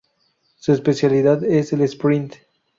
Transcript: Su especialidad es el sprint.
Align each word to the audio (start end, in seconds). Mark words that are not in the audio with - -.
Su 0.57 0.71
especialidad 0.73 1.43
es 1.43 1.73
el 1.73 1.81
sprint. 1.81 2.37